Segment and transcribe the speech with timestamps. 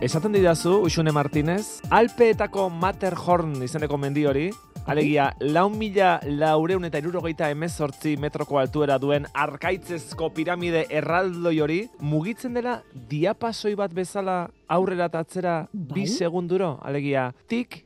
[0.00, 4.48] Esaten didazu, Uxune Martinez, Alpeetako Matterhorn izeneko mendi hori,
[4.88, 12.54] Alegia, lau mila laureun eta irurogeita emezortzi metroko altuera duen arkaitzezko piramide erraldoi hori, mugitzen
[12.56, 12.78] dela
[13.10, 14.38] diapasoi bat bezala
[14.72, 16.08] aurrera eta atzera bi Bai.
[16.08, 16.76] segunduro?
[16.82, 17.84] Alegia, tik,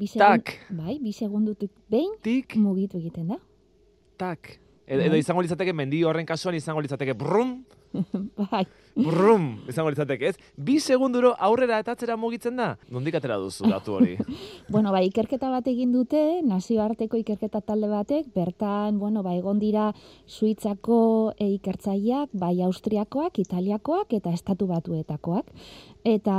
[0.00, 0.52] Bi segun- Tak.
[0.70, 3.36] Bai, bi segundutik behin tik, mugitu egiten da.
[4.16, 4.58] tak.
[4.86, 5.18] Edo, edo Bai.
[5.20, 7.64] izango litzateke mendi horren kasuan izango litzateke brum,
[8.38, 8.64] bai.
[8.94, 10.36] brum, izango litzateke, ez?
[10.56, 12.74] Bi segunduro aurrera eta atzera mugitzen da?
[12.92, 14.16] Nondik atera duzu datu hori?
[14.70, 19.88] Bueno, bai, ikerketa bat egin dute, nazioarteko ikerketa talde batek, bertan, bueno, ba, egon dira
[20.30, 25.50] Suitzako e, ikertzaileak, bai Austriakoak, Italiakoak eta Estatu Batuetakoak.
[26.06, 26.36] Eta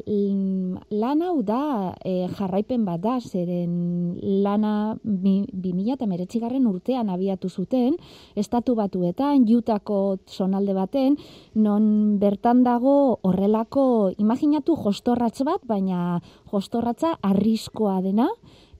[0.00, 7.50] mm, lan hau da e, jarraipen bat da, zeren lana bi, 2000 garren urtean abiatu
[7.50, 7.98] zuten,
[8.38, 11.16] Estatu Batuetan, Jutako zonalde baten,
[11.56, 16.20] non bertan dago horrelako, imaginatu jostorratz bat, baina
[16.52, 18.28] jostorratza arriskoa dena,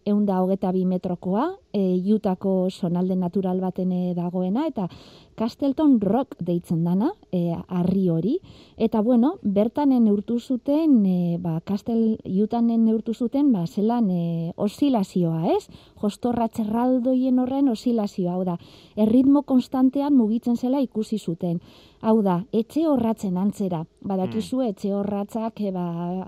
[0.05, 4.89] eunda hogeta bi metrokoa, e, Jutako zonalde natural baten e, dagoena, eta
[5.35, 8.35] Castleton Rock deitzen dana, e, harri hori.
[8.77, 15.55] Eta bueno, bertanen neurtu zuten, e, ba, Castle Utanen neurtu zuten, ba, zelan e, osilazioa,
[15.57, 15.67] ez?
[16.03, 18.59] Jostorra txerraldoien horren osilazioa, hau da,
[18.97, 21.61] erritmo konstantean mugitzen zela ikusi zuten.
[22.05, 23.79] Hau da, etxe horratzen antzera.
[24.05, 25.85] Badakizu etxe horratzak e, ba,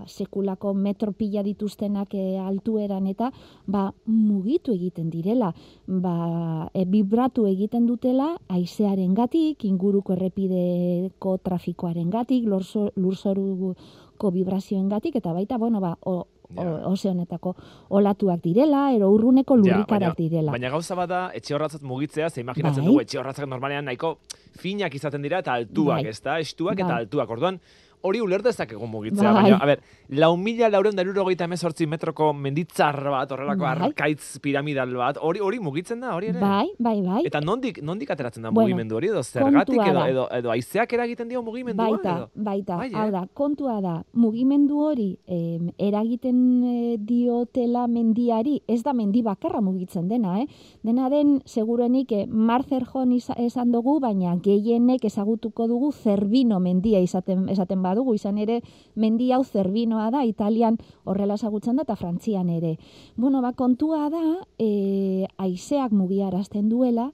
[0.09, 3.29] sekulako metro pila dituztenak e, altueran eta
[3.69, 5.51] ba, mugitu egiten direla.
[5.85, 6.15] Ba,
[6.73, 12.45] e, vibratu egiten dutela aizearen gatik, inguruko errepideko trafikoaren gatik,
[12.95, 16.63] lurzoruko vibrazioen gatik, eta baita, bueno, ba, o, Ja.
[16.63, 17.55] o, ozeanetako
[17.89, 20.51] olatuak direla, ero urruneko Ja, lurrikarak baina- direla.
[20.53, 22.87] Baina gauza bada, etxe horratzat mugitzea, ze imaginatzen Bai.
[22.87, 24.17] dugu etxe horratzak normalean nahiko
[24.57, 26.07] finak izaten dira eta altuak, Bai.
[26.07, 26.39] ezta?
[26.39, 27.01] Estuak eta Bai.
[27.03, 27.29] altuak.
[27.29, 27.59] Orduan,
[28.01, 29.31] hori uler dezakegu mugitzea.
[29.33, 29.43] Bai.
[29.43, 33.89] Baina, a ber, lau mila laureun da irurogeita emezortzi metroko menditzar bat, horrelako Bai.
[33.89, 36.39] arkaitz piramidal bat, hori hori mugitzen da, hori ere?
[36.39, 37.21] Bai, bai, bai.
[37.25, 41.27] Eta nondik, nondik ateratzen da Bueno, mugimendu hori, edo zergatik, edo, edo, edo aizeak eragiten
[41.27, 41.89] dio mugimendua?
[41.89, 42.29] Baita, edo?
[42.35, 42.77] baita.
[42.77, 42.95] Bai, eh?
[42.95, 49.61] Hau da, kontua da, mugimendu hori em, eragiten eh, diotela mendiari, ez da mendi bakarra
[49.61, 50.47] mugitzen dena, eh?
[50.83, 57.47] Dena den, segurenik, eh, Marzerjon isa- esan dugu, baina gehienek ezagutuko dugu zerbino mendia izaten,
[57.49, 58.61] esaten badugu, izan ere,
[58.95, 62.77] mendi hau zerbinoa da, Italian horrela ezagutzen da, eta Frantzian ere.
[63.15, 64.23] Bueno, ba, kontua da,
[64.59, 67.11] eh, aizeak mugiarazten duela,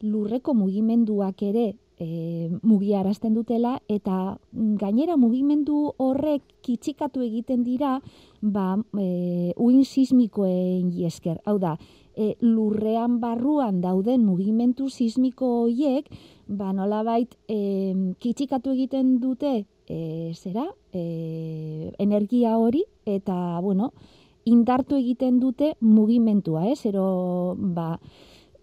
[0.00, 7.98] lurreko mugimenduak ere e, mugiarazten dutela eta mm, gainera mugimendu horrek kitxikatu egiten dira
[8.40, 11.38] ba, e, uin sismikoen esker.
[11.44, 11.76] Hau da,
[12.16, 16.08] e, lurrean barruan dauden mugimendu sismiko hoiek
[16.46, 23.92] ba, nolabait e, kitxikatu egiten dute e, zera, e, energia hori eta bueno,
[24.44, 26.84] indartu egiten dute mugimentua, ez?
[26.88, 27.94] Ero, ba,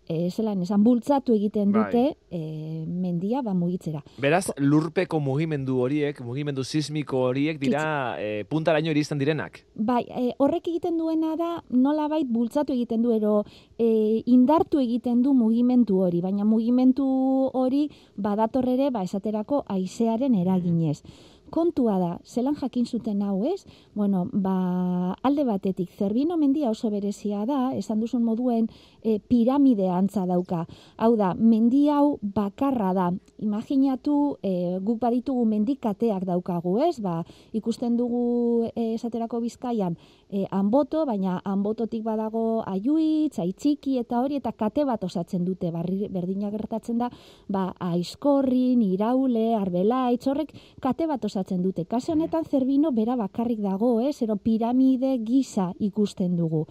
[0.08, 1.84] e, zelan esan, bultzatu egiten Bai.
[1.86, 4.02] dute e, mendia ba mugitzera.
[4.22, 9.62] Beraz, lurpeko mugimendu horiek, mugimendu sismiko horiek dira e, puntaraino iristen direnak.
[9.76, 13.44] Bai, e, horrek egiten duena da nolabait bultzatu egiten du ero
[13.78, 17.08] e, indartu egiten du mugimendu hori, baina mugimendu
[17.54, 21.02] hori badator ere ba esaterako haizearen eraginez.
[21.50, 23.66] Kontua da, zelan jakin zuten hau ez?
[23.96, 28.68] Bueno, ba, alde batetik, zerbino mendia oso berezia da, esan duzun moduen
[29.02, 30.66] e, piramide antza dauka.
[30.98, 33.08] Hau da, mendi hau bakarra da.
[33.40, 36.98] Imaginatu, e, guk baditugu mendikateak daukagu, ez?
[37.00, 37.22] Ba,
[37.56, 39.96] ikusten dugu e, esaterako bizkaian
[40.30, 46.10] e, anboto, baina anbototik badago aiuitz, aitziki eta hori, eta kate bat osatzen dute, barri,
[46.12, 47.10] berdina gertatzen da,
[47.48, 50.52] ba, aizkorrin, iraule, arbelaitz, horrek
[50.84, 51.86] kate bat osatzen dute.
[51.86, 54.22] Kasu honetan zerbino bera bakarrik dago, ez?
[54.22, 56.66] Ero piramide gisa ikusten dugu.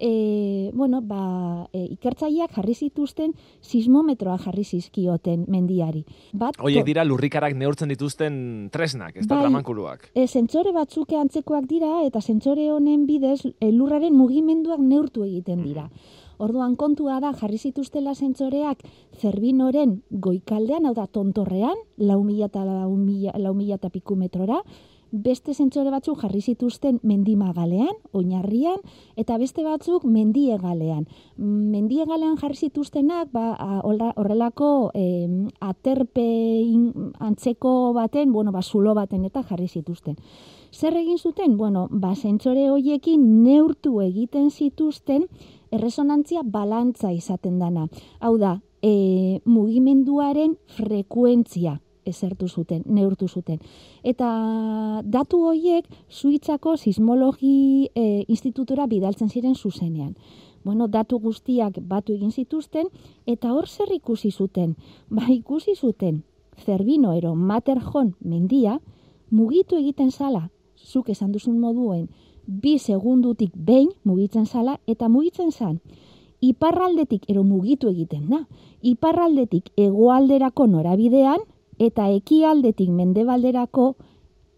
[0.00, 6.04] E, bueno, ba, e, ikertzaileak jarri zituzten sismometroa jarri zizkioten mendiari.
[6.32, 9.44] Bat, Hoiek ko- dira lurrikarak neurtzen dituzten tresnak, ez da Bai.
[9.44, 10.10] tramankuluak.
[10.14, 15.90] E, sentsore batzuk antzekoak dira eta sentsore honen bidez e, lurraren mugimenduak neurtu egiten dira.
[16.38, 18.84] Orduan kontua da jarri zituztela sentsoreak
[19.18, 24.62] zerbinoren goikaldean, hau da tontorrean, lau mila eta lau mila, lau mila eta piku metrora,
[25.10, 28.78] beste sentsore batzuk jarri zituzten mendimagalean, oinarrian,
[29.16, 31.06] eta beste batzuk mendiegalean.
[31.38, 36.28] Mendiegalean jarri zituztenak, ba, horrelako em, aterpe
[37.18, 40.16] antzeko baten, bueno, ba, zulo baten eta jarri zituzten.
[40.72, 41.56] Zer egin zuten?
[41.56, 45.24] Bueno, ba, sentsore hoiekin neurtu egiten zituzten
[45.70, 47.88] erresonantzia balantza izaten dana.
[48.20, 51.78] Hau da, e, mugimenduaren frekuentzia
[52.08, 53.58] ezertu zuten, neurtu zuten.
[54.02, 54.28] Eta
[55.04, 60.14] datu horiek Suitzako sismologi e, institutura bidaltzen ziren zuzenean.
[60.64, 62.88] Bueno, datu guztiak batu egin zituzten,
[63.26, 64.74] eta hor zer ikusi zuten?
[65.08, 66.22] Ba, ikusi zuten,
[66.64, 68.80] zerbino ero materjon mendia,
[69.30, 72.08] mugitu egiten zala, zuk esan duzun moduen,
[72.48, 75.80] bi segundutik behin mugitzen zala, eta mugitzen zan,
[76.40, 78.44] iparraldetik ero mugitu egiten da.
[78.82, 81.44] Iparraldetik egoalderako norabidean
[81.78, 83.94] eta ekialdetik mendebalderako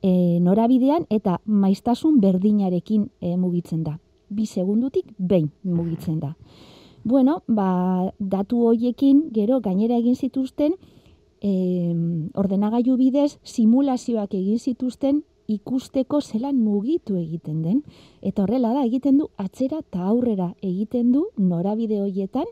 [0.02, 3.98] e, norabidean eta maiztasun berdinarekin e, mugitzen da.
[4.28, 6.36] Bi segundutik behin mugitzen da.
[7.02, 10.76] Bueno, ba, datu hoiekin gero gainera egin zituzten
[11.40, 11.50] e,
[12.36, 17.82] ordenagailu bidez simulazioak egin zituzten ikusteko zelan mugitu egiten den.
[18.22, 22.46] Eta horrela da, egiten du atzera eta aurrera egiten du norabide hoietan,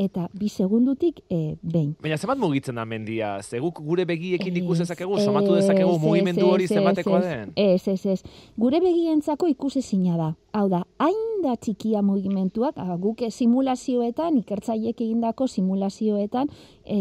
[0.00, 1.94] eta bi segundutik e, behin.
[2.02, 3.34] Baina zenbat mugitzen da mendia?
[3.42, 7.52] Zeguk gure begiekin ikus dezakegu, somatu dezakegu mugimendu hori zenbatekoa den?
[7.56, 8.20] Ez, ez, ez.
[8.58, 10.32] Gure begientzako ikus da.
[10.52, 16.50] Hau da, hain da txikia mugimentuak, guk simulazioetan, ikertzaiek egindako simulazioetan,
[16.84, 16.98] e,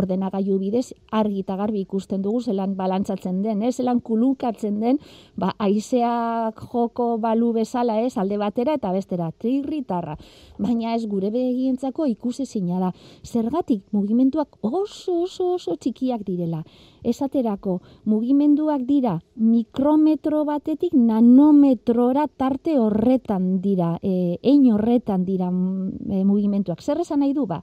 [0.00, 5.00] ordenagailu bidez, argi eta garbi ikusten dugu, zelan balantzatzen den, ez, zelan kulunkatzen den,
[5.36, 10.16] ba, aizeak joko balu bezala ez, alde batera eta bestera, trigritarra.
[10.56, 12.94] Baina ez gure begientzako ikusi da.
[13.22, 16.64] Zergatik, mugimenduak oso, oso, oso txikiak direla
[17.04, 26.24] esaterako mugimenduak dira mikrometro batetik nanometrora tarte horretan dira, e, ein horretan dira mm, e,
[26.24, 26.82] mugimenduak.
[26.82, 27.62] Zer esan nahi du ba?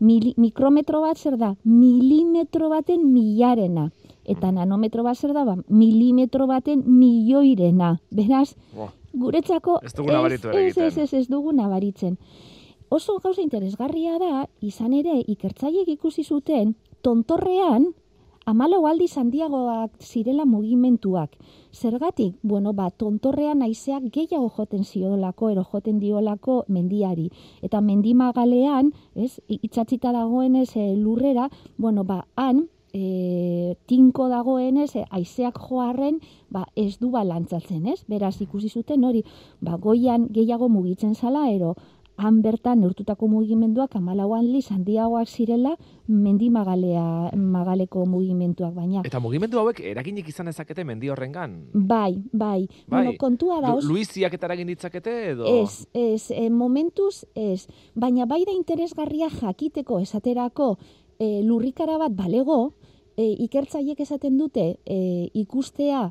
[0.00, 1.54] mikrometro bat zer da?
[1.64, 3.90] Milimetro baten milarena.
[4.24, 5.44] Eta nanometro bat zer da?
[5.44, 5.56] Ba?
[5.68, 7.98] Milimetro baten milioirena.
[8.10, 8.54] Beraz,
[9.12, 12.18] guretzako ez, ez, ez, ez, ez dugu nabaritzen.
[12.90, 17.88] Oso gauza interesgarria da, izan ere, ikertzaiek ikusi zuten, tontorrean,
[18.44, 21.32] Amalo aldi handiagoak zirela mugimentuak.
[21.72, 27.30] Zergatik, bueno, ba, tontorrean aizeak gehiago joten ziolako, ero joten diolako mendiari.
[27.64, 31.48] Eta mendimagalean, ez, itxatzita dagoenez e, lurrera,
[31.78, 36.20] bueno, ba, han, e, tinko dagoenez, e, aizeak joarren,
[36.52, 38.02] ba, ez du balantzatzen, ez?
[38.12, 39.24] Beraz, ikusi zuten hori,
[39.64, 41.78] ba, goian gehiago mugitzen zala, ero,
[42.16, 45.74] han bertan neurtutako mugimenduak amalauan liz handiagoak zirela
[46.06, 49.02] mendi magalea, magaleko mugimenduak baina.
[49.04, 51.56] Eta mugimendu hauek eraginik izan ezakete mendi horrengan?
[51.72, 52.66] Bai, bai.
[52.68, 52.68] bai.
[52.88, 53.74] Bueno, kontua da...
[53.74, 55.48] Lu Luiziak eta eragin ditzakete edo?
[55.62, 57.66] Ez, ez, e, momentuz ez.
[57.94, 60.76] Baina bai da interesgarria jakiteko esaterako
[61.18, 62.74] e, lurrikara bat balego,
[63.16, 64.98] e, ikertzaiek esaten dute e,
[65.34, 66.10] ikustea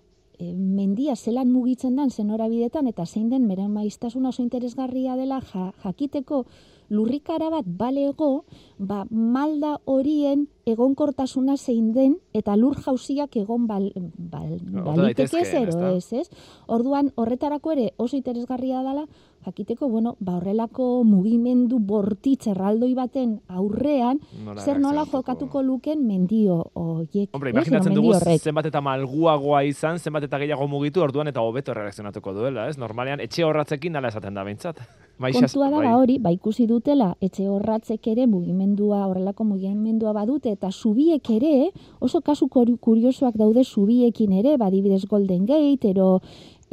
[0.53, 5.41] mendia zelan mugitzen dan zenora bidetan, eta zein den meren maiztasuna oso interesgarria dela
[5.83, 6.45] jakiteko
[6.93, 8.45] lurrikara bat balego,
[8.77, 16.11] ba, malda horien egonkortasuna zein den, eta lur jauziak egon bal, bal, baliteke zero, ez,
[16.13, 16.27] ez?
[16.67, 19.07] Orduan, horretarako ere oso interesgarria dela,
[19.45, 24.19] jakiteko, bueno, ba horrelako mugimendu bortitz erraldoi baten aurrean,
[24.57, 27.29] zer nola jokatuko luken mendio oiek.
[27.33, 32.33] Hombre, imaginatzen dugu zenbat eta malguagoa izan, zenbat eta gehiago mugitu, orduan eta hobeto reakzionatuko
[32.33, 32.77] duela, ez?
[32.77, 34.83] Normalean, etxe horratzekin nala esaten da behintzat.
[35.23, 35.85] Kontua da, bai.
[35.85, 41.69] ba hori, ba ikusi dutela, etxe horratzek ere mugimendua, horrelako mugimendua badute, eta zubiek ere,
[42.01, 46.19] oso kasu kuriosoak daude zubiekin ere, badibidez Golden Gate, ero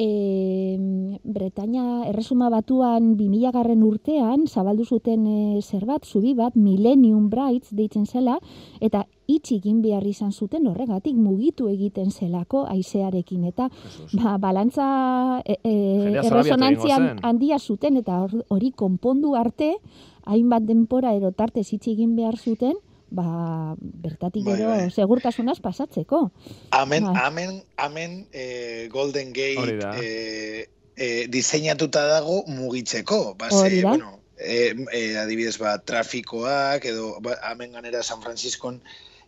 [0.00, 7.28] e, Bretaña erresuma batuan 2000 garren urtean zabaldu zuten e, zer bat, zubi bat, Millennium
[7.28, 8.38] Brights deitzen zela,
[8.80, 13.68] eta itxi egin behar izan zuten horregatik mugitu egiten zelako aizearekin eta
[14.16, 14.86] ba, balantza
[15.44, 15.74] e, e,
[17.22, 19.74] handia zuten eta hori konpondu arte
[20.24, 26.30] hainbat denpora erotarte itxi egin behar zuten ba, bertatik bai, gero bai, segurtasunaz pasatzeko.
[26.70, 27.26] Amen, ba.
[27.26, 33.34] amen, amen, e, Golden Gate e, e, diseinatuta dago mugitzeko.
[33.34, 38.80] Ba, ze, bueno, e, e, adibidez, ba, trafikoak, edo, ba, amen ganera San Franciscon,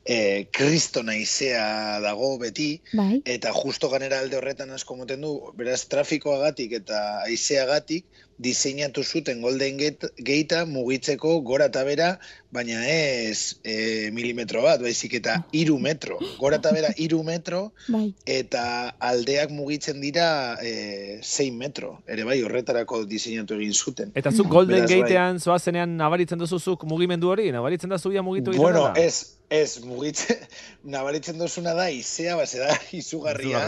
[0.04, 3.22] e, kristo naizea dago beti, bai.
[3.24, 8.06] eta justo ganera alde horretan asko moten du, beraz, trafikoagatik eta aizeagatik,
[8.38, 12.18] diseinatu zuten Golden Gate mugitzeko gora eta bera,
[12.52, 16.18] baina ez e, milimetro bat, baizik eta iru metro.
[16.38, 18.12] Gora eta bera iru metro, bai.
[18.26, 18.64] eta
[19.00, 21.98] aldeak mugitzen dira e, zein metro.
[22.06, 24.12] Ere bai, horretarako diseinatu egin zuten.
[24.14, 25.46] Eta zuk Golden Beraz, Gatean bai.
[25.46, 27.50] zoazenean nabaritzen duzuzuk mugimendu hori?
[27.52, 30.38] Nabaritzen da zubia mugitu egiten Bueno, ez, Ez, mugitze,
[30.94, 33.60] nabaritzen duzuna da, izea, base da, izugarria.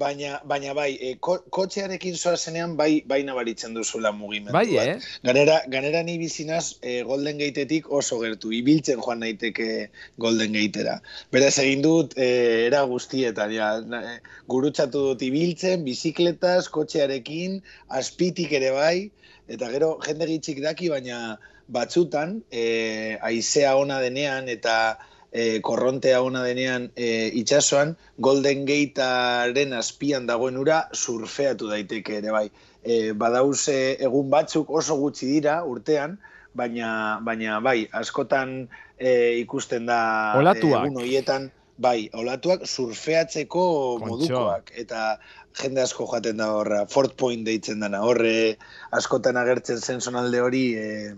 [0.00, 4.52] baina, baina bai, e, ko, kotxearekin zoa zenean, bai, bai nabaritzen duzula mugimendu.
[4.52, 5.00] Bai, eh?
[5.22, 11.00] Ganera, ganera ni bizinaz, e, Golden Gateetik oso gertu, ibiltzen joan naiteke Golden Gatera.
[11.32, 18.52] Beraz, egin dut, e, era guztietan, ja, na, e, gurutzatu dut ibiltzen, bizikletas, kotxearekin, aspitik
[18.52, 19.10] ere bai,
[19.48, 24.98] eta gero, jende gitzik daki, baina batzutan, e, aizea ona denean, eta
[25.32, 32.48] e, korrontea ona denean e, itxasoan, Golden Gatearen azpian dagoen ura surfeatu daiteke ere bai.
[32.80, 36.18] E, badauze egun batzuk oso gutxi dira urtean,
[36.56, 38.68] baina, baina bai, askotan
[38.98, 40.00] e, ikusten da
[40.40, 40.86] olatuak.
[40.86, 43.64] egun hoietan, bai, olatuak surfeatzeko
[44.04, 44.72] modukoak.
[44.80, 45.18] Eta
[45.60, 48.56] jende asko joaten da horra, Fort Point deitzen dana, horre
[48.96, 51.14] askotan agertzen zen zonalde hori, e,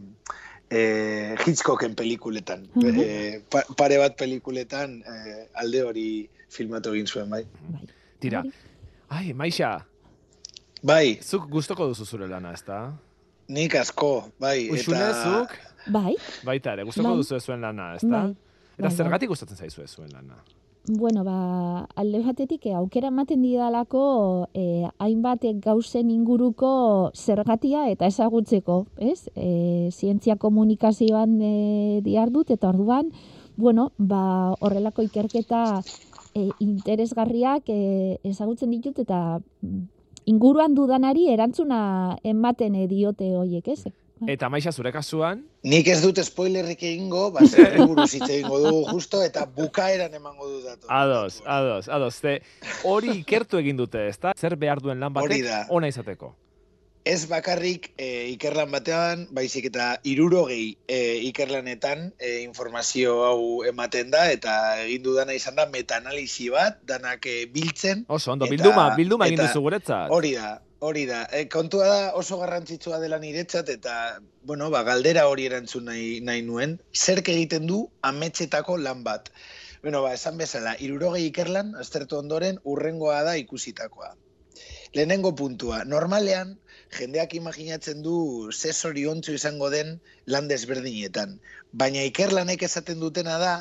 [0.73, 2.66] eh, Hitchcocken pelikuletan.
[2.83, 3.42] eh,
[3.76, 6.09] pare bat pelikuletan eh, alde hori
[6.49, 7.45] filmatu egin zuen, bai.
[7.71, 7.87] bai.
[8.21, 8.42] Tira.
[9.09, 9.85] Ai, Maixa.
[10.82, 11.18] Bai.
[11.22, 12.78] Zuk gustoko duzu zure lana, ezta?
[13.54, 14.66] Nik asko, bai.
[14.74, 15.22] Uxune, eta...
[15.22, 15.54] zuk?
[15.94, 16.16] Bai.
[16.46, 17.20] Baita ere, gustoko bai.
[17.20, 18.24] duzu zuen lana, ezta?
[18.26, 18.58] Bai.
[18.80, 20.40] Eta bai, zergatik gustatzen zaizu zuen lana?
[20.90, 28.80] Bueno, ba, alde batetik, eh, aukera ematen didalako eh, hainbat gauzen inguruko zergatia eta ezagutzeko,
[28.98, 29.28] ez?
[29.36, 33.12] Eh, zientzia komunikazioan eh, diardut eta orduan,
[33.56, 35.62] bueno, ba, horrelako ikerketa
[36.34, 39.38] eh, interesgarriak eh, ezagutzen ditut eta
[40.26, 43.84] inguruan dudanari erantzuna ematen diote hoiek, ez?
[44.30, 45.40] Eta maixa zure kasuan?
[45.66, 50.60] Nik ez dut spoilerrik egingo, bazen buruz hitz egingo dugu justo, eta bukaeran emango du
[50.62, 50.86] datu.
[50.88, 52.20] Ados, ados, ados.
[52.86, 54.32] Hori ikertu egin dute, ezta?
[54.38, 56.36] Zer behar duen lan batek ona izateko?
[57.04, 64.28] Ez bakarrik e, ikerlan batean, baizik eta irurogei e, ikerlanetan e, informazio hau ematen da,
[64.30, 64.52] eta
[64.85, 68.04] egin dudana izan da metanalizi bat, danak e, biltzen.
[68.06, 70.14] Oso, ondo, bilduma, bilduma egin duzu guretzat.
[70.14, 73.92] Hori da, Hori da, e, kontua da oso garrantzitsua dela niretzat eta,
[74.42, 79.30] bueno, ba, galdera hori erantzun nahi, nahi nuen, zerk egiten du ametxetako lan bat.
[79.85, 84.11] Bueno, ba, esan bezala, irurogei ikerlan, aztertu ondoren, urrengoa da ikusitakoa.
[84.99, 86.56] Lehenengo puntua, normalean,
[86.99, 88.16] jendeak imaginatzen du
[88.52, 91.38] ze zoriontzu izango den lan desberdinetan.
[91.72, 93.52] Baina ikerlanek esaten dutena da,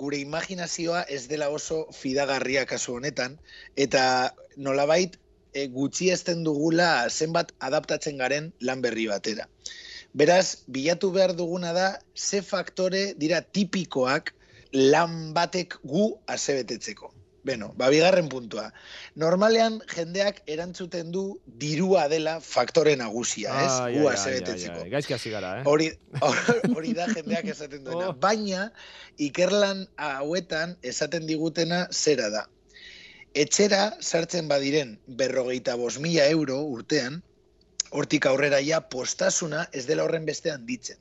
[0.00, 3.38] gure imaginazioa ez dela oso fidagarria kasu honetan,
[3.76, 5.16] eta nolabait
[5.54, 9.46] e, gutxi ezten dugula zenbat adaptatzen garen lan berri batera.
[10.16, 14.32] Beraz, bilatu behar duguna da, ze faktore dira tipikoak
[14.72, 17.12] lan batek gu azebetetzeko.
[17.46, 18.66] Beno, ba, bigarren puntua.
[19.22, 21.24] Normalean, jendeak erantzuten du
[21.62, 23.70] dirua dela faktore nagusia, ez?
[23.70, 24.88] Ah, gu azebetetzeko.
[24.90, 25.62] Gaizki gara, eh?
[25.70, 25.92] Hori,
[26.74, 28.10] hori da jendeak esaten duena.
[28.10, 28.18] Oh.
[28.26, 28.68] Baina,
[29.22, 32.46] ikerlan hauetan esaten digutena zera da
[33.36, 37.18] etxera sartzen badiren berrogeita bos mila euro urtean,
[37.92, 40.96] hortik aurrera ja postasuna ez dela horren bestean ditzen.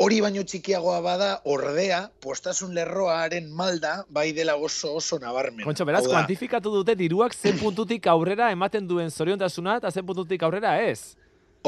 [0.00, 5.66] Hori baino txikiagoa bada, ordea, postasun lerroaren malda, bai dela oso oso nabarmen.
[5.66, 10.78] Kontxo, beraz, kuantifikatu dute diruak zen puntutik aurrera ematen duen zoriontasuna eta zen puntutik aurrera
[10.80, 11.18] ez?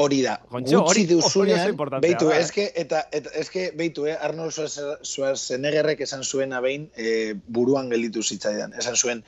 [0.01, 6.25] Hori da, Kontxo, gutxi duzunean, beitu, eske, eta, eta, eske, beitu, eh, Arnold Schwarzeneggerrek esan
[6.25, 8.73] zuen abein eh, buruan gelditu zitzaidan.
[8.81, 9.21] Esan zuen,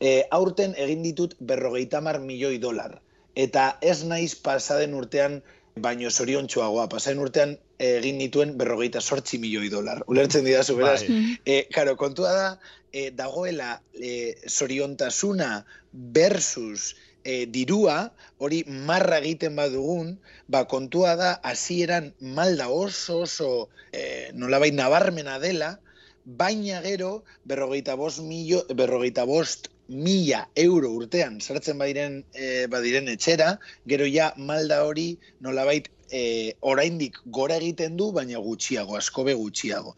[0.00, 2.98] e, aurten egin ditut berrogeita mar milioi dolar.
[3.38, 5.40] Eta ez naiz pasaden urtean
[5.78, 6.88] baino zorion txuagoa.
[6.90, 10.02] Pasaden urtean egin dituen berrogeita sortzi milioi dolar.
[10.06, 11.02] Ulertzen dira beraz.
[11.06, 11.38] Bai.
[11.44, 12.48] E, karo, kontua da,
[12.92, 20.18] e, dagoela e, zoriontasuna versus e, dirua, hori marra egiten badugun,
[20.48, 25.78] ba, kontua da, hasieran malda oso oso e, nolabait nabarmena dela,
[26.24, 33.54] baina gero berrogeita bost, milio, berrogeita bost mila euro urtean sartzen badiren, e, badiren etxera,
[33.88, 39.94] gero ja malda hori nolabait e, oraindik gora egiten du, baina gutxiago, askobe gutxiago.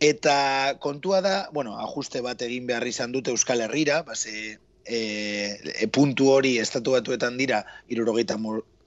[0.00, 6.30] Eta kontua da, bueno, ajuste bat egin behar izan dute Euskal Herrira, base, e, puntu
[6.32, 8.38] hori estatu batuetan dira, irurogeita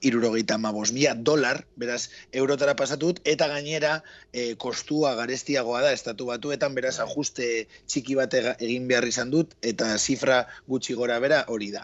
[0.02, 3.98] irurogeita mabos mila dolar, beraz, eurotara pasatut, eta gainera
[4.32, 7.08] e, kostua garestiagoa da, estatu batuetan, beraz, bai.
[7.10, 7.50] ajuste
[7.88, 11.84] txiki bat egin behar izan dut, eta zifra gutxi gora bera hori da.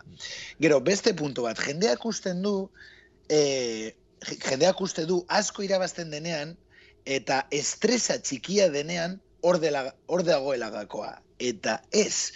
[0.64, 2.56] Gero, beste puntu bat, jendeak usten du,
[3.28, 6.56] e, jendeak uste du, asko irabazten denean,
[7.06, 9.70] eta estresa txikia denean, orde
[10.26, 11.20] dagoela gakoa.
[11.40, 12.32] Eta ez,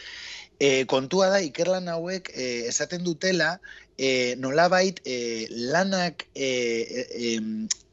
[0.59, 3.55] e, kontua da, ikerlan hauek e, esaten dutela,
[3.97, 6.49] e, nolabait e, lanak e,
[7.09, 7.31] e,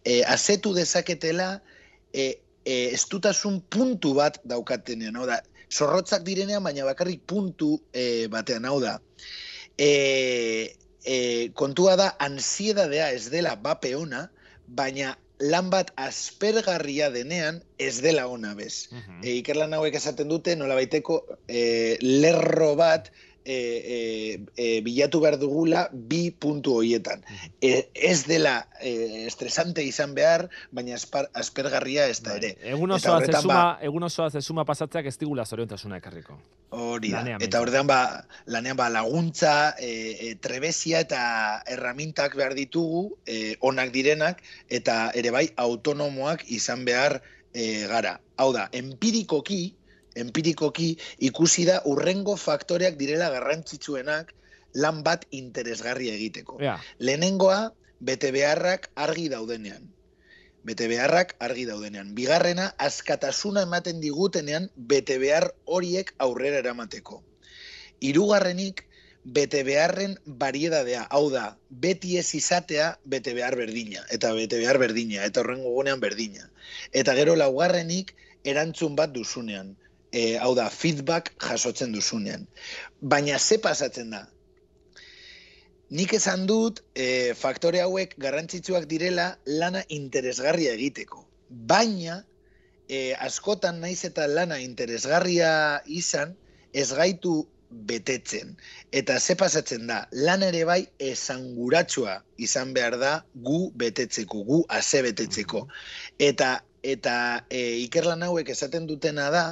[0.05, 1.63] e, azetu dezaketela
[2.13, 5.41] e, e, estutasun puntu bat daukatenean, hau da,
[5.73, 8.99] zorrotzak direnean, baina bakarrik puntu e, batean, hau da.
[9.79, 9.91] E,
[11.07, 14.27] e, kontua da, ansiedadea ez dela bape ona,
[14.67, 18.89] baina lan bat aspergarria denean ez dela ona bez.
[18.91, 19.23] Uh -huh.
[19.23, 23.13] e, ikerlan hauek esaten dute, nola baiteko e, lerro bat
[23.47, 27.23] e, e, bilatu behar dugula bi puntu hoietan.
[27.63, 30.99] E, ez dela e, estresante izan behar, baina
[31.33, 32.39] aspergarria ez da bai.
[32.43, 32.73] ere.
[32.75, 36.39] Egun osoa zezuma, ba, egun osoa zezuma pasatzeak ez digula zoriontasuna ekarriko.
[36.77, 37.23] Hori da.
[37.41, 38.01] eta ordean ba,
[38.51, 41.23] lanean ba, laguntza, e, e, trebesia eta
[41.71, 47.21] erramintak behar ditugu, e, onak direnak, eta ere bai autonomoak izan behar
[47.55, 48.19] e, gara.
[48.37, 49.77] Hau da, empirikoki,
[50.17, 50.97] empirikoki
[51.29, 54.33] ikusi da urrengo faktoreak direla garrantzitsuenak
[54.77, 56.59] lan bat interesgarria egiteko.
[56.61, 56.81] Yeah.
[56.99, 59.87] Lehenengoa, bete beharrak argi daudenean.
[60.67, 62.13] Bete beharrak argi daudenean.
[62.17, 67.23] Bigarrena, askatasuna ematen digutenean bete behar horiek aurrera eramateko.
[68.05, 68.85] Hirugarrenik,
[69.25, 71.07] bete beharren bariedadea.
[71.11, 74.05] Hau da, beti ez izatea bete behar berdina.
[74.13, 75.25] Eta bete behar berdina.
[75.25, 76.51] Eta horrengo gunean berdina.
[76.93, 78.13] Eta gero laugarrenik,
[78.47, 79.75] erantzun bat duzunean
[80.17, 82.47] e, hau da, feedback jasotzen duzunean.
[83.01, 84.23] Baina ze pasatzen da?
[85.97, 91.27] Nik esan dut, e, faktore hauek garrantzitsuak direla lana interesgarria egiteko.
[91.49, 92.23] Baina,
[92.89, 95.53] e, askotan naiz eta lana interesgarria
[95.87, 96.35] izan,
[96.73, 97.45] ez gaitu
[97.87, 98.57] betetzen.
[98.95, 103.13] Eta ze pasatzen da, lan ere bai esanguratsua izan behar da
[103.47, 105.67] gu betetzeko, gu ase betetzeko.
[106.19, 107.17] Eta, eta
[107.51, 109.47] e, ikerlan hauek esaten dutena da,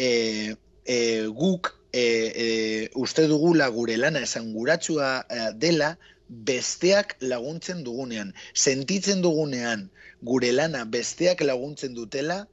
[0.00, 2.04] e, e, guk e,
[2.44, 5.96] e, uste dugula gure lana esan guratsua e, dela
[6.28, 8.32] besteak laguntzen dugunean.
[8.54, 9.90] Sentitzen dugunean
[10.22, 12.46] gure lana besteak laguntzen dutela,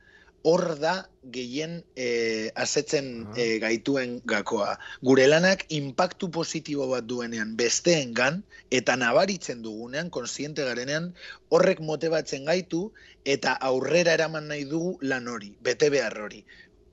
[0.48, 0.94] hor da
[1.36, 4.77] gehien e, asetzen e, gaituen gakoa.
[5.04, 11.10] Gure lanak impactu positibo bat duenean besteen gan, eta nabaritzen dugunean, konsiente garenean,
[11.51, 12.86] horrek motebatzen gaitu,
[13.25, 16.46] eta aurrera eraman nahi dugu lan hori, bete behar hori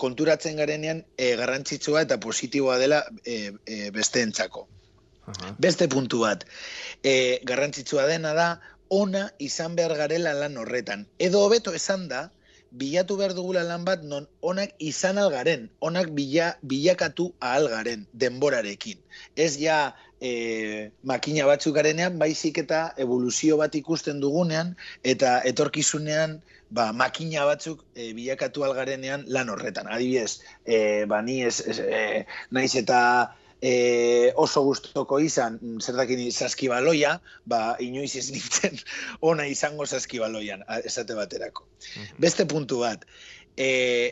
[0.05, 4.69] konturatzen garenean e, garrantzitsua eta positiboa dela e, e, besteentzako.
[5.65, 6.45] Beste puntu bat,
[7.01, 8.49] e, garrantzitsua dena da,
[8.93, 11.07] ona izan behar garela lan horretan.
[11.19, 12.27] Edo hobeto esan da,
[12.75, 18.99] bilatu behar dugula lan bat non onak izan algaren, onak bila, bilakatu ahalgaren denborarekin.
[19.37, 24.75] Ez ja e, makina batzuk garenean, baizik eta evoluzio bat ikusten dugunean,
[25.07, 26.41] eta etorkizunean
[26.75, 29.87] ba, makina batzuk e, bilakatu algarenean lan horretan.
[29.87, 33.01] Adibidez, e, ba, ni ez, ez e, naiz eta
[33.65, 37.17] e, oso gustoko izan, zer dakin saskibaloia,
[37.49, 38.77] ba, inoiz ez nintzen
[39.31, 41.65] ona izango saskibaloian, esate baterako.
[42.21, 43.07] Beste puntu bat,
[43.57, 43.69] e,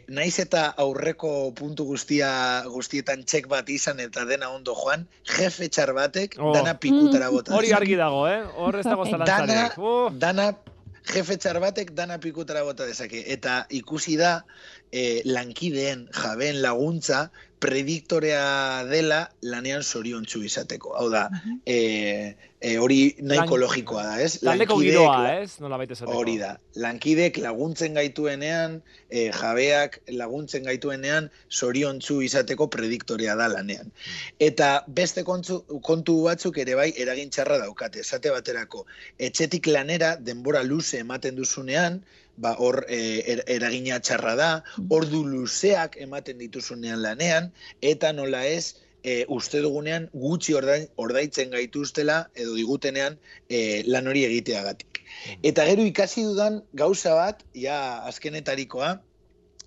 [0.09, 2.33] naiz eta aurreko puntu guztia
[2.73, 6.55] guztietan txek bat izan eta dena ondo joan, jefe txar batek oh.
[6.57, 7.57] dana pikutara bota.
[7.59, 8.43] Hori argi dago, eh?
[8.57, 9.77] Hor ez dago zalantzarik.
[9.77, 10.51] Dana, dana
[11.13, 13.27] jefe txar batek dana pikutara bota dezake.
[13.37, 14.39] Eta ikusi da,
[14.93, 17.27] e, lankideen jabeen laguntza
[17.63, 20.97] prediktorea dela lanean zoriontsu izateko.
[20.99, 21.29] Hau da,
[21.67, 21.79] e,
[22.63, 24.37] e, hori nahiko logikoa da, ez?
[24.43, 25.59] Taldeko giroa, ez?
[25.63, 26.15] Nola baita esateko.
[26.21, 26.53] Hori da.
[26.83, 28.79] Lankidek laguntzen gaituenean,
[29.11, 33.91] e, jabeak laguntzen gaituenean, zoriontsu izateko prediktorea da lanean.
[34.41, 34.71] Eta
[35.01, 38.07] beste kontu, kontu batzuk ere bai eragintxarra daukate.
[38.07, 38.87] Esate baterako,
[39.19, 42.01] etxetik lanera denbora luze ematen duzunean,
[42.37, 43.01] ba, hor e,
[43.35, 44.51] er, eragina txarra da,
[44.89, 47.51] ordu luzeak ematen dituzunean lanean,
[47.83, 54.25] eta nola ez, e, uste dugunean gutxi ordain, ordaitzen gaituztela edo digutenean e, lan hori
[54.29, 55.03] egiteagatik.
[55.43, 58.95] Eta gero ikasi dudan gauza bat, ja azkenetarikoa,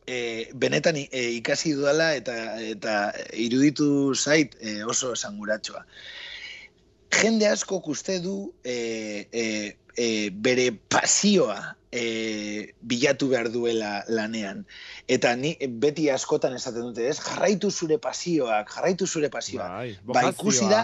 [0.08, 1.08] e, benetan e,
[1.39, 2.95] ikasi dudala eta eta
[3.34, 5.86] iruditu zait e, oso esanguratsua.
[7.15, 14.66] Jende asko uste du e, e, e, bere pasioa e, bilatu behar duela lanean.
[15.08, 17.18] Eta ni beti askotan esaten dute, ez?
[17.24, 19.72] Jarraitu zure pasioak, jarraitu zure pasioak.
[19.72, 20.84] Bai, ba, ikusi da,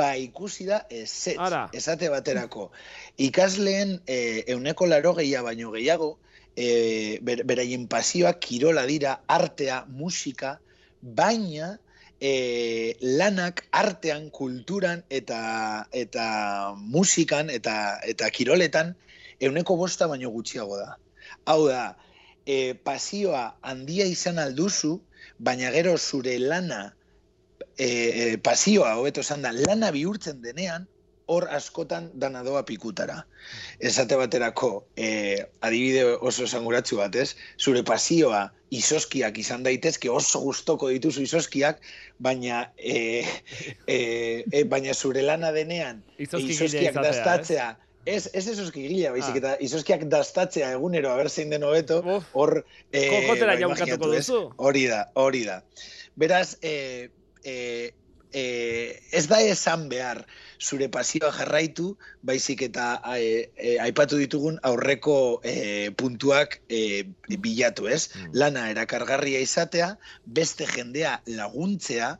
[0.00, 1.10] ba ikusi da, ez,
[1.74, 2.70] esate baterako.
[3.18, 4.20] Ikasleen e,
[4.54, 6.14] euneko laro gehia baino gehiago,
[6.54, 10.58] e, beraien pasioak kirola dira, artea, musika,
[11.02, 11.74] baina
[12.20, 16.26] e, lanak artean, kulturan eta eta
[16.78, 17.76] musikan eta
[18.06, 18.94] eta kiroletan
[19.40, 20.94] euneko bosta baino gutxiago da.
[21.46, 21.96] Hau da,
[22.46, 24.98] e, pasioa handia izan alduzu,
[25.38, 26.94] baina gero zure lana,
[27.76, 30.88] e, e, pasioa, hobeto esan da, lana bihurtzen denean,
[31.30, 33.20] hor askotan dana doa pikutara.
[33.78, 37.36] Esate baterako, e, adibide oso esanguratsu bat, ez?
[37.54, 41.78] Zure pasioa izoskiak izan daitezke oso gustoko dituzu izoskiak,
[42.18, 43.22] baina e,
[43.86, 43.98] e,
[44.50, 47.70] e, baina zure lana denean izoskiak dastatzea,
[48.08, 49.38] Ez, ez ezoski gila, baizik, ah.
[49.40, 52.00] eta izoskiak dastatzea egunero, haber zein den hobeto,
[52.32, 52.62] hor...
[52.92, 54.42] Eh, Kokotera jaukatuko duzu.
[54.56, 55.60] Hori da, hori da.
[56.16, 57.10] Beraz, eh,
[57.44, 57.90] eh,
[58.32, 60.24] eh, ez da esan behar
[60.60, 61.90] zure pasioa jarraitu,
[62.26, 68.10] baizik eta e, e, aipatu ditugun aurreko e, puntuak e, bilatu, ez?
[68.14, 68.32] Mm.
[68.42, 72.14] Lana erakargarria izatea, beste jendea laguntzea,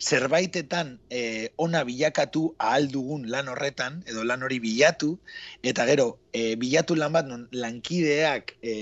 [0.00, 5.14] zerbaitetan e, ona bilakatu ahal dugun lan horretan, edo lan hori bilatu,
[5.62, 8.74] eta gero, e, bilatu lan bat non lankideak e,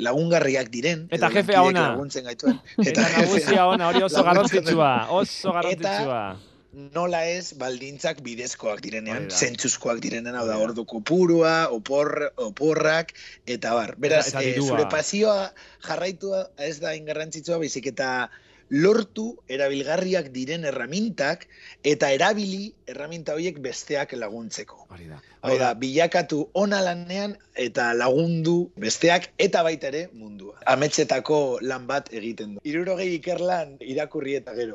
[0.00, 1.08] lagungarriak diren.
[1.10, 1.90] Eta jefea ona.
[1.96, 6.24] Gaituen, eta, eta ona, hori oso garrantzitsua, oso garrantzitsua.
[6.72, 13.12] nola ez baldintzak bidezkoak direnean, zentzuzkoak direnean, hau da, ordu kopurua, opor, oporrak,
[13.44, 13.92] eta bar.
[14.00, 15.50] Beraz, eta, eta zure pasioa
[15.84, 18.30] jarraitua ez da ingarrantzitsua, baizik eta
[18.72, 21.44] lortu erabilgarriak diren erramintak
[21.84, 24.86] eta erabili erraminta horiek besteak laguntzeko.
[24.88, 25.18] Hori da.
[25.42, 30.56] Hori da, bilakatu ona lanean eta lagundu besteak eta baita ere mundua.
[30.72, 32.64] Ametxetako lan bat egiten du.
[32.64, 34.70] Irurogei ikerlan irakurri eta gero.